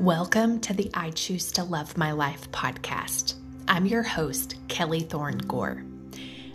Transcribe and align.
Welcome 0.00 0.60
to 0.60 0.72
the 0.72 0.90
I 0.94 1.10
Choose 1.10 1.52
to 1.52 1.62
Love 1.62 1.98
My 1.98 2.12
Life 2.12 2.50
podcast. 2.52 3.34
I'm 3.68 3.84
your 3.84 4.02
host, 4.02 4.54
Kelly 4.66 5.00
Thorne 5.00 5.36
Gore. 5.36 5.84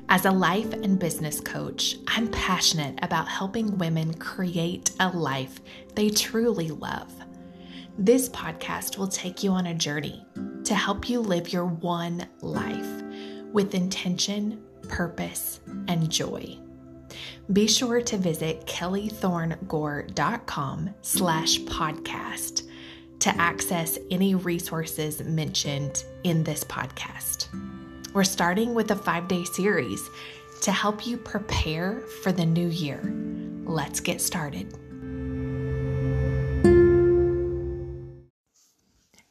As 0.10 0.26
a 0.26 0.32
life 0.32 0.74
and 0.74 0.98
business 0.98 1.42
coach, 1.42 1.98
I'm 2.08 2.28
passionate 2.30 2.98
about 3.04 3.28
helping 3.28 3.78
women 3.78 4.16
create 4.16 4.90
a 5.00 5.10
life 5.10 5.62
they 5.94 6.10
truly 6.10 6.72
love. 6.72 7.14
This 8.00 8.30
podcast 8.30 8.98
will 8.98 9.10
take 9.10 9.44
you 9.44 9.52
on 9.52 9.68
a 9.68 9.76
journey 9.76 10.26
to 10.64 10.74
help 10.74 11.08
you 11.08 11.20
live 11.20 11.54
your 11.54 11.68
one 11.68 12.28
life 12.42 13.04
with 13.54 13.76
intention, 13.76 14.60
purpose, 14.88 15.60
and 15.88 16.10
joy. 16.10 16.58
Be 17.54 17.68
sure 17.68 18.02
to 18.02 18.18
visit 18.18 18.66
kellythornegore.com 18.66 20.90
slash 21.04 21.60
podcast 21.60 22.64
to 23.26 23.36
access 23.42 23.98
any 24.12 24.36
resources 24.36 25.24
mentioned 25.24 26.04
in 26.24 26.44
this 26.44 26.64
podcast. 26.64 27.48
We're 28.14 28.24
starting 28.24 28.76
with 28.76 28.92
a 28.92 28.96
five 28.96 29.28
day 29.28 29.44
series 29.46 30.08
to 30.62 30.72
help 30.72 31.08
you 31.08 31.18
prepare 31.18 32.02
for 32.22 32.32
the 32.32 32.46
new 32.46 32.68
year. 32.68 33.02
Let's 33.66 34.00
get 34.00 34.22
started. 34.22 34.72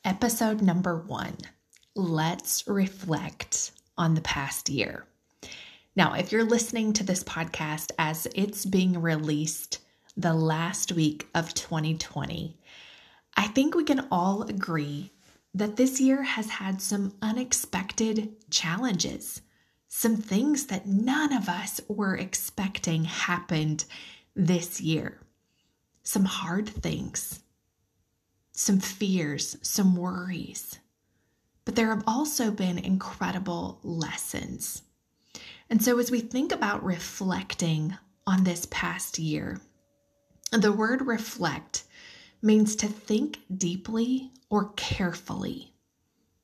Episode 0.05 0.61
number 0.61 0.99
one 1.07 1.37
Let's 1.95 2.65
reflect 2.67 3.71
on 3.97 4.15
the 4.15 4.23
past 4.23 4.69
year. 4.69 5.05
Now, 5.95 6.15
if 6.15 6.33
you're 6.33 6.43
listening 6.43 6.95
to 6.95 7.05
this 7.05 7.23
podcast 7.23 7.93
as 8.01 8.27
it's 8.35 8.67
being 8.67 9.01
released 9.01 9.79
the 10.17 10.35
last 10.35 10.91
week 10.91 11.29
of 11.33 11.55
2020, 11.55 12.59
I 13.37 13.49
think 13.49 13.75
we 13.75 13.85
can 13.85 14.07
all 14.11 14.43
agree 14.43 15.13
that 15.55 15.77
this 15.77 16.01
year 16.01 16.23
has 16.23 16.51
had 16.51 16.81
some 16.81 17.15
unexpected 17.23 18.51
challenges, 18.51 19.41
some 19.89 20.17
things 20.17 20.67
that 20.67 20.87
none 20.87 21.33
of 21.33 21.49
us 21.49 21.81
were 21.89 22.17
expecting 22.17 23.05
happened 23.05 23.85
this 24.35 24.81
year, 24.81 25.21
some 26.03 26.25
hard 26.25 26.69
things, 26.69 27.41
some 28.53 28.81
fears, 28.81 29.57
some 29.63 29.97
worries. 29.97 30.79
But 31.65 31.77
there 31.77 31.89
have 31.89 32.05
also 32.07 32.51
been 32.51 32.79
incredible 32.79 33.79
lessons. 33.83 34.83
And 35.71 35.83
so, 35.83 35.99
as 35.99 36.11
we 36.11 36.21
think 36.21 36.53
about 36.53 36.85
reflecting 36.85 37.97
on 38.27 38.45
this 38.45 38.67
past 38.71 39.19
year, 39.19 39.61
the 40.53 40.73
word 40.73 41.07
reflect 41.07 41.85
means 42.43 42.77
to 42.77 42.87
think 42.87 43.39
deeply 43.57 44.31
or 44.51 44.73
carefully. 44.77 45.73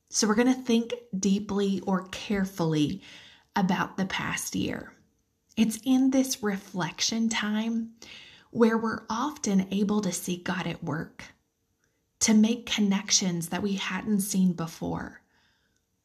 So, 0.08 0.26
we're 0.26 0.34
going 0.34 0.54
to 0.54 0.62
think 0.62 0.92
deeply 1.16 1.80
or 1.86 2.08
carefully 2.08 3.02
about 3.54 3.96
the 3.96 4.06
past 4.06 4.54
year. 4.54 4.92
It's 5.56 5.78
in 5.84 6.10
this 6.10 6.42
reflection 6.42 7.28
time 7.28 7.92
where 8.50 8.78
we're 8.78 9.04
often 9.08 9.68
able 9.70 10.00
to 10.00 10.12
see 10.12 10.36
God 10.36 10.66
at 10.66 10.82
work, 10.82 11.24
to 12.20 12.34
make 12.34 12.66
connections 12.66 13.48
that 13.50 13.62
we 13.62 13.74
hadn't 13.74 14.20
seen 14.20 14.52
before 14.52 15.20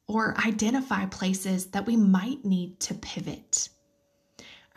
or 0.08 0.36
identify 0.46 1.06
places 1.06 1.68
that 1.68 1.86
we 1.86 1.98
might 1.98 2.46
need 2.46 2.80
to 2.80 2.94
pivot. 2.94 3.70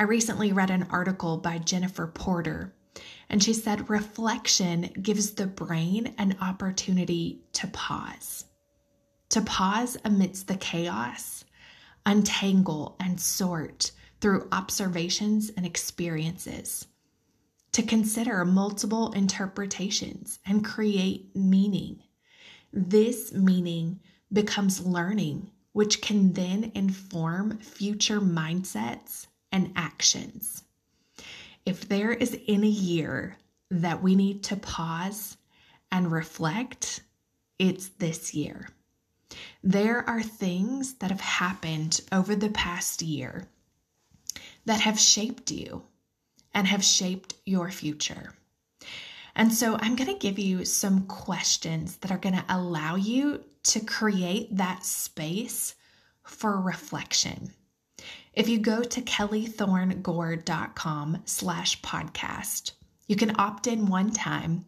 I 0.00 0.04
recently 0.04 0.52
read 0.52 0.70
an 0.70 0.86
article 0.90 1.36
by 1.36 1.58
Jennifer 1.58 2.06
Porter, 2.06 2.74
and 3.30 3.42
she 3.42 3.52
said 3.52 3.90
reflection 3.90 4.90
gives 5.02 5.32
the 5.32 5.46
brain 5.46 6.14
an 6.18 6.36
opportunity 6.40 7.40
to 7.52 7.66
pause, 7.68 8.46
to 9.28 9.40
pause 9.42 9.96
amidst 10.04 10.48
the 10.48 10.56
chaos, 10.56 11.44
untangle 12.06 12.96
and 13.00 13.20
sort 13.20 13.92
through 14.20 14.48
observations 14.50 15.50
and 15.56 15.66
experiences, 15.66 16.86
to 17.72 17.82
consider 17.82 18.44
multiple 18.44 19.12
interpretations 19.12 20.38
and 20.46 20.64
create 20.64 21.34
meaning. 21.36 22.02
This 22.72 23.32
meaning 23.32 24.00
becomes 24.32 24.84
learning, 24.84 25.50
which 25.72 26.00
can 26.00 26.32
then 26.32 26.72
inform 26.74 27.58
future 27.58 28.20
mindsets 28.20 29.26
and 29.52 29.72
actions. 29.76 30.64
If 31.68 31.86
there 31.86 32.12
is 32.12 32.34
any 32.48 32.70
year 32.70 33.36
that 33.70 34.02
we 34.02 34.14
need 34.14 34.42
to 34.44 34.56
pause 34.56 35.36
and 35.92 36.10
reflect, 36.10 37.02
it's 37.58 37.88
this 37.88 38.32
year. 38.32 38.70
There 39.62 40.08
are 40.08 40.22
things 40.22 40.94
that 40.94 41.10
have 41.10 41.20
happened 41.20 42.00
over 42.10 42.34
the 42.34 42.48
past 42.48 43.02
year 43.02 43.48
that 44.64 44.80
have 44.80 44.98
shaped 44.98 45.50
you 45.50 45.82
and 46.54 46.66
have 46.66 46.82
shaped 46.82 47.34
your 47.44 47.70
future. 47.70 48.32
And 49.36 49.52
so 49.52 49.76
I'm 49.78 49.94
going 49.94 50.10
to 50.10 50.26
give 50.26 50.38
you 50.38 50.64
some 50.64 51.02
questions 51.02 51.98
that 51.98 52.10
are 52.10 52.16
going 52.16 52.36
to 52.36 52.44
allow 52.48 52.94
you 52.94 53.44
to 53.64 53.80
create 53.80 54.56
that 54.56 54.86
space 54.86 55.74
for 56.22 56.58
reflection. 56.58 57.52
If 58.32 58.48
you 58.48 58.58
go 58.58 58.82
to 58.82 59.02
kellythornegore.com 59.02 61.22
slash 61.24 61.82
podcast, 61.82 62.72
you 63.06 63.16
can 63.16 63.38
opt 63.38 63.66
in 63.66 63.86
one 63.86 64.10
time 64.10 64.64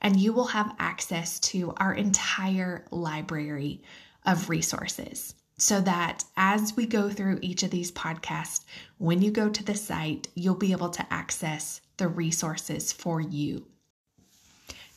and 0.00 0.18
you 0.18 0.32
will 0.32 0.46
have 0.46 0.74
access 0.78 1.38
to 1.40 1.74
our 1.76 1.92
entire 1.92 2.86
library 2.90 3.82
of 4.24 4.48
resources 4.48 5.34
so 5.58 5.80
that 5.82 6.24
as 6.36 6.74
we 6.74 6.86
go 6.86 7.10
through 7.10 7.38
each 7.42 7.62
of 7.62 7.70
these 7.70 7.92
podcasts, 7.92 8.64
when 8.96 9.20
you 9.20 9.30
go 9.30 9.50
to 9.50 9.62
the 9.62 9.74
site, 9.74 10.28
you'll 10.34 10.54
be 10.54 10.72
able 10.72 10.88
to 10.88 11.12
access 11.12 11.82
the 11.98 12.08
resources 12.08 12.92
for 12.92 13.20
you. 13.20 13.66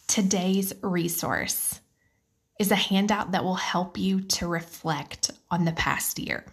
Today's 0.07 0.71
resource 0.81 1.81
is 2.59 2.71
a 2.71 2.75
handout 2.75 3.31
that 3.31 3.43
will 3.43 3.55
help 3.55 3.97
you 3.97 4.21
to 4.21 4.47
reflect 4.47 5.31
on 5.51 5.65
the 5.65 5.73
past 5.73 6.17
year. 6.17 6.45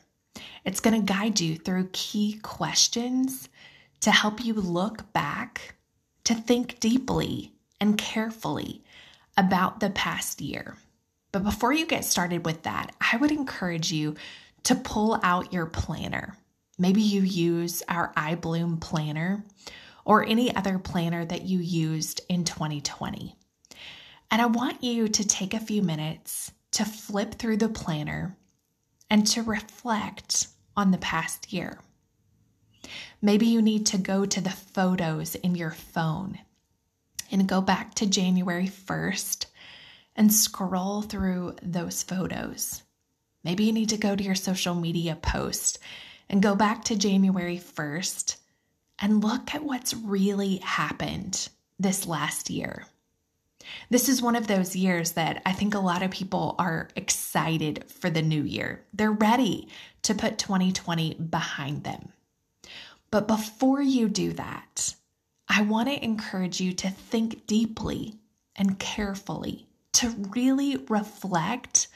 It's 0.65 0.81
going 0.81 0.99
to 0.99 1.13
guide 1.13 1.41
you 1.41 1.57
through 1.57 1.91
key 1.93 2.39
questions 2.43 3.49
to 4.01 4.11
help 4.11 4.45
you 4.45 4.55
look 4.55 5.13
back, 5.13 5.75
to 6.25 6.35
think 6.35 6.81
deeply 6.81 7.53
and 7.81 7.99
carefully 7.99 8.83
about 9.37 9.81
the 9.81 9.91
past 9.91 10.41
year. 10.41 10.77
But 11.33 11.45
before 11.45 11.73
you 11.73 11.87
get 11.87 12.05
started 12.05 12.45
with 12.45 12.63
that, 12.65 12.95
I 13.01 13.17
would 13.17 13.31
encourage 13.31 13.93
you 13.93 14.17
to 14.65 14.75
pull 14.75 15.19
out 15.23 15.53
your 15.53 15.67
planner. 15.67 16.37
Maybe 16.79 17.03
you 17.03 17.23
use 17.23 17.83
our 17.89 18.13
iBloom 18.15 18.81
planner 18.81 19.45
or 20.05 20.25
any 20.25 20.55
other 20.55 20.79
planner 20.79 21.25
that 21.25 21.43
you 21.43 21.59
used 21.59 22.23
in 22.29 22.45
2020. 22.45 23.37
And 24.31 24.43
I 24.43 24.47
want 24.47 24.83
you 24.83 25.09
to 25.09 25.27
take 25.27 25.55
a 25.55 25.61
few 25.61 25.83
minutes 25.83 26.53
to 26.73 26.85
flip 26.85 27.35
through 27.35 27.59
the 27.59 27.69
planner 27.69 28.37
and 29.11 29.27
to 29.27 29.43
reflect 29.43 30.47
on 30.77 30.93
the 30.93 30.99
past 30.99 31.53
year. 31.53 31.79
Maybe 33.21 33.47
you 33.47 33.61
need 33.61 33.85
to 33.87 33.99
go 33.99 34.25
to 34.25 34.41
the 34.41 34.51
photos 34.51 35.35
in 35.35 35.55
your 35.55 35.73
phone 35.73 36.39
and 37.31 37.49
go 37.49 37.61
back 37.61 37.95
to 37.95 38.07
January 38.07 38.69
1st 38.69 39.47
and 40.17 40.33
scroll 40.33 41.03
through 41.03 41.57
those 41.63 42.03
photos. 42.03 42.83
Maybe 43.45 43.65
you 43.65 43.73
need 43.73 43.91
to 43.91 43.97
go 43.97 44.17
to 44.17 44.25
your 44.25 44.35
social 44.35 44.75
media 44.75 45.17
post 45.17 45.79
and 46.29 46.43
go 46.43 46.55
back 46.55 46.85
to 46.85 46.97
January 46.97 47.59
1st 47.59 48.37
and 48.99 49.25
look 49.25 49.55
at 49.55 49.65
what's 49.65 49.95
really 49.95 50.57
happened 50.59 51.49
this 51.79 52.07
last 52.07 52.51
year. 52.51 52.87
This 53.91 54.09
is 54.09 54.23
one 54.23 54.37
of 54.37 54.47
those 54.47 54.77
years 54.77 55.13
that 55.13 55.43
I 55.45 55.53
think 55.53 55.75
a 55.75 55.81
lot 55.81 56.03
of 56.03 56.11
people 56.11 56.55
are 56.59 56.89
excited 56.97 57.85
for 57.89 58.11
the 58.11 58.23
new 58.23 58.43
year. 58.43 58.85
They're 58.93 59.13
ready 59.13 59.69
to 60.03 60.15
put 60.15 60.39
2020 60.39 61.15
behind 61.15 61.85
them. 61.85 62.13
But 63.11 63.27
before 63.27 63.83
you 63.83 64.09
do 64.09 64.33
that, 64.35 64.95
I 65.49 65.63
want 65.63 65.89
to 65.89 66.05
encourage 66.05 66.61
you 66.61 66.73
to 66.75 66.91
think 66.91 67.47
deeply 67.47 68.15
and 68.55 68.79
carefully, 68.79 69.67
to 69.95 70.11
really 70.31 70.77
reflect 70.89 71.89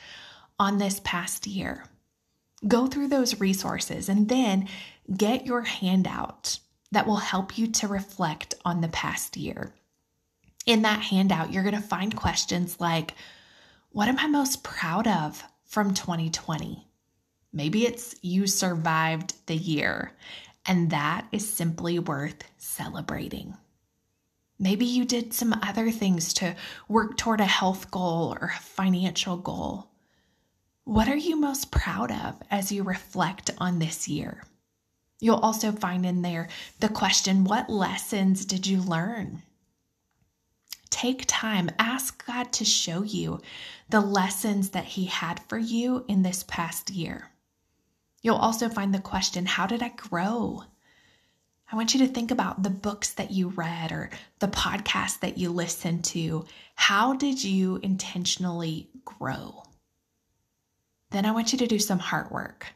on 0.58 0.78
this 0.78 1.00
past 1.04 1.46
year. 1.46 1.84
Go 2.66 2.86
through 2.86 3.08
those 3.08 3.40
resources 3.40 4.08
and 4.08 4.28
then 4.28 4.68
get 5.16 5.46
your 5.46 5.62
handout 5.62 6.58
that 6.90 7.06
will 7.06 7.16
help 7.16 7.58
you 7.58 7.66
to 7.66 7.88
reflect 7.88 8.54
on 8.64 8.80
the 8.80 8.88
past 8.88 9.36
year 9.36 9.72
in 10.66 10.82
that 10.82 11.00
handout, 11.02 11.52
you're 11.52 11.62
going 11.62 11.74
to 11.74 11.80
find 11.80 12.16
questions 12.16 12.80
like 12.80 13.14
What 13.90 14.08
am 14.08 14.18
I 14.18 14.26
most 14.26 14.62
proud 14.62 15.06
of 15.06 15.42
from 15.64 15.94
2020? 15.94 16.86
Maybe 17.52 17.86
it's 17.86 18.16
you 18.22 18.46
survived 18.46 19.34
the 19.46 19.56
year, 19.56 20.12
and 20.66 20.90
that 20.90 21.26
is 21.30 21.48
simply 21.48 21.98
worth 21.98 22.42
celebrating. 22.56 23.54
Maybe 24.58 24.86
you 24.86 25.04
did 25.04 25.34
some 25.34 25.52
other 25.62 25.90
things 25.90 26.32
to 26.34 26.56
work 26.88 27.16
toward 27.16 27.40
a 27.40 27.44
health 27.44 27.90
goal 27.90 28.36
or 28.40 28.52
a 28.56 28.60
financial 28.60 29.36
goal. 29.36 29.90
What 30.84 31.08
are 31.08 31.16
you 31.16 31.36
most 31.36 31.70
proud 31.70 32.10
of 32.10 32.40
as 32.50 32.70
you 32.72 32.82
reflect 32.82 33.50
on 33.58 33.78
this 33.78 34.08
year? 34.08 34.44
You'll 35.20 35.36
also 35.36 35.72
find 35.72 36.04
in 36.04 36.22
there 36.22 36.48
the 36.80 36.88
question 36.88 37.44
What 37.44 37.70
lessons 37.70 38.44
did 38.44 38.66
you 38.66 38.80
learn? 38.80 39.42
Take 40.94 41.24
time, 41.26 41.70
ask 41.80 42.24
God 42.24 42.52
to 42.52 42.64
show 42.64 43.02
you 43.02 43.40
the 43.88 44.00
lessons 44.00 44.70
that 44.70 44.84
He 44.84 45.06
had 45.06 45.40
for 45.48 45.58
you 45.58 46.04
in 46.06 46.22
this 46.22 46.44
past 46.44 46.88
year. 46.88 47.32
You'll 48.22 48.36
also 48.36 48.68
find 48.68 48.94
the 48.94 49.00
question 49.00 49.44
How 49.44 49.66
did 49.66 49.82
I 49.82 49.88
grow? 49.88 50.62
I 51.70 51.74
want 51.74 51.94
you 51.94 52.06
to 52.06 52.12
think 52.12 52.30
about 52.30 52.62
the 52.62 52.70
books 52.70 53.12
that 53.14 53.32
you 53.32 53.48
read 53.48 53.90
or 53.90 54.08
the 54.38 54.46
podcast 54.46 55.18
that 55.18 55.36
you 55.36 55.50
listened 55.50 56.04
to. 56.04 56.46
How 56.76 57.14
did 57.14 57.42
you 57.42 57.80
intentionally 57.82 58.88
grow? 59.04 59.64
Then 61.10 61.26
I 61.26 61.32
want 61.32 61.50
you 61.50 61.58
to 61.58 61.66
do 61.66 61.80
some 61.80 61.98
heart 61.98 62.30
work. 62.30 62.68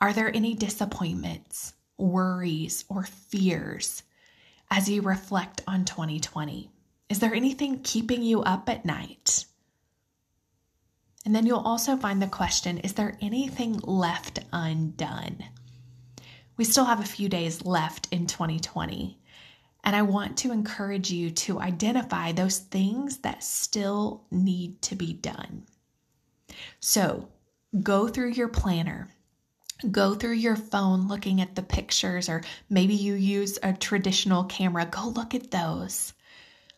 Are 0.00 0.12
there 0.12 0.32
any 0.32 0.54
disappointments, 0.54 1.72
worries, 1.98 2.84
or 2.88 3.02
fears 3.02 4.04
as 4.70 4.88
you 4.88 5.02
reflect 5.02 5.64
on 5.66 5.84
2020? 5.84 6.70
Is 7.08 7.20
there 7.20 7.34
anything 7.34 7.80
keeping 7.82 8.22
you 8.22 8.42
up 8.42 8.68
at 8.68 8.84
night? 8.84 9.44
And 11.24 11.34
then 11.34 11.46
you'll 11.46 11.58
also 11.58 11.96
find 11.96 12.20
the 12.20 12.26
question 12.26 12.78
Is 12.78 12.94
there 12.94 13.18
anything 13.20 13.78
left 13.82 14.40
undone? 14.52 15.44
We 16.56 16.64
still 16.64 16.84
have 16.84 17.00
a 17.00 17.04
few 17.04 17.28
days 17.28 17.64
left 17.64 18.08
in 18.12 18.26
2020. 18.26 19.18
And 19.84 19.94
I 19.94 20.02
want 20.02 20.38
to 20.38 20.50
encourage 20.50 21.10
you 21.10 21.30
to 21.30 21.60
identify 21.60 22.32
those 22.32 22.58
things 22.58 23.18
that 23.18 23.44
still 23.44 24.24
need 24.32 24.82
to 24.82 24.96
be 24.96 25.12
done. 25.12 25.64
So 26.80 27.28
go 27.82 28.08
through 28.08 28.32
your 28.32 28.48
planner, 28.48 29.08
go 29.90 30.14
through 30.14 30.32
your 30.32 30.56
phone 30.56 31.06
looking 31.06 31.40
at 31.40 31.54
the 31.54 31.62
pictures, 31.62 32.28
or 32.28 32.42
maybe 32.68 32.94
you 32.94 33.14
use 33.14 33.58
a 33.62 33.74
traditional 33.74 34.44
camera. 34.44 34.86
Go 34.86 35.08
look 35.08 35.34
at 35.34 35.52
those. 35.52 36.12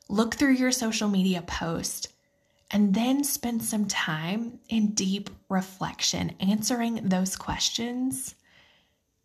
Look 0.08 0.34
through 0.34 0.54
your 0.54 0.72
social 0.72 1.08
media 1.08 1.42
post 1.42 2.12
and 2.70 2.94
then 2.94 3.24
spend 3.24 3.62
some 3.62 3.86
time 3.86 4.58
in 4.68 4.88
deep 4.88 5.30
reflection, 5.48 6.34
answering 6.40 7.08
those 7.08 7.36
questions 7.36 8.34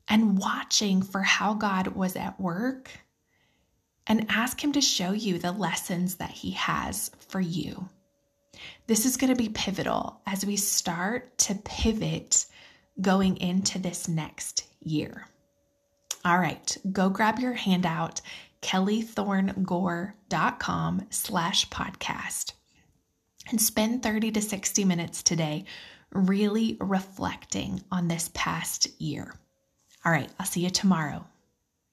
and 0.08 0.38
watching 0.38 1.02
for 1.02 1.22
how 1.22 1.54
God 1.54 1.88
was 1.88 2.16
at 2.16 2.40
work 2.40 2.92
and 4.08 4.26
ask 4.30 4.62
Him 4.62 4.74
to 4.74 4.82
show 4.82 5.12
you 5.12 5.40
the 5.40 5.52
lessons 5.52 6.16
that 6.16 6.32
He 6.32 6.52
has 6.52 7.12
for 7.30 7.40
you. 7.40 7.88
This 8.88 9.06
is 9.06 9.18
going 9.18 9.34
to 9.34 9.42
be 9.42 9.50
pivotal 9.50 10.22
as 10.28 10.46
we 10.46 10.58
start 10.58 11.38
to 11.40 11.56
pivot 11.56 12.46
going 13.02 13.38
into 13.38 13.80
this 13.80 14.08
next 14.08 14.66
year. 14.82 15.28
All 16.26 16.38
right, 16.38 16.78
go 16.92 17.10
grab 17.10 17.40
your 17.40 17.54
handout, 17.54 18.22
kellythornegore.com 18.64 21.08
slash 21.10 21.70
podcast, 21.70 22.54
and 23.50 23.62
spend 23.62 24.02
30 24.02 24.32
to 24.32 24.42
60 24.42 24.86
minutes 24.86 25.22
today 25.22 25.66
really 26.12 26.78
reflecting 26.80 27.84
on 27.92 28.08
this 28.08 28.32
past 28.34 28.88
year. 29.02 29.36
All 30.06 30.12
right, 30.12 30.30
I'll 30.40 30.46
see 30.46 30.62
you 30.62 30.70
tomorrow. 30.70 31.26